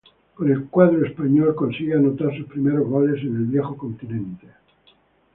[0.33, 4.47] Con el cuadro español consigue anotar sus primeros goles en el viejo continente.